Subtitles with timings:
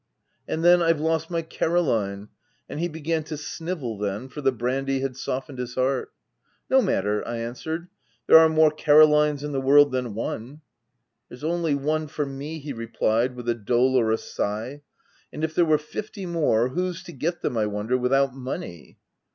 [0.47, 2.29] "'And then, I've lost my Caroline/
[2.67, 6.11] And he began to snivel then, for the brandy had softened his heart."
[6.55, 7.87] f No matter,' I answered,'
[8.25, 10.61] there are more Carolines in the world than one.*
[11.29, 14.71] "'There's only one for me, 7 he replied, with a dolorous sigh.
[14.71, 14.79] l
[15.31, 18.97] And if there were fifty more, whose to get them, I wonder, without money